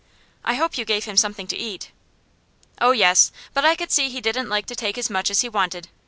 [0.45, 1.91] 'I hope you gave him something to eat?'
[2.79, 3.31] 'Oh yes.
[3.53, 5.89] But I could see he didn't like to take as much as he wanted.